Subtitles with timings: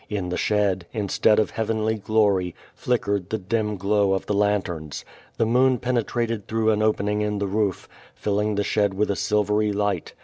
[0.09, 5.05] In the shed, instead of heavenly glory, flickered the dim glow of the lanterns.
[5.37, 9.71] The moon penetrated through an opening in the roof, filling the shed with a silvery
[9.71, 10.15] light.